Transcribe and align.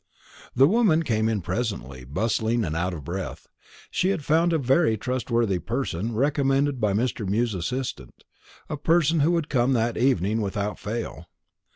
The 0.55 0.65
woman 0.67 1.03
came 1.03 1.29
in 1.29 1.41
presently, 1.41 2.05
bustling 2.05 2.65
and 2.65 2.75
out 2.75 2.95
of 2.95 3.03
breath. 3.03 3.47
She 3.91 4.09
had 4.09 4.25
found 4.25 4.51
a 4.51 4.57
very 4.57 4.97
trustworthy 4.97 5.59
person, 5.59 6.15
recommended 6.15 6.81
by 6.81 6.93
Mr. 6.93 7.29
Mew's 7.29 7.53
assistant 7.53 8.23
a 8.67 8.77
person 8.77 9.19
who 9.19 9.33
would 9.33 9.47
come 9.47 9.73
that 9.73 9.97
evening 9.97 10.41
without 10.41 10.79
fail. 10.79 11.27